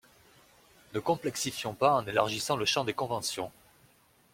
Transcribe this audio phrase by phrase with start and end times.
[0.95, 3.51] Ne complexifions pas en élargissant le champ des conventions.